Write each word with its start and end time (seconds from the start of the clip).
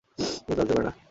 বলতে 0.47 0.59
লজ্জা 0.59 0.73
করে 0.73 0.85
না? 0.87 0.93